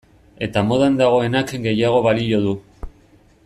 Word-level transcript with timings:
Eta 0.45 0.63
modan 0.69 0.97
dagoenak 1.01 1.53
gehiago 1.67 2.01
balio 2.09 2.41
du. 2.47 2.59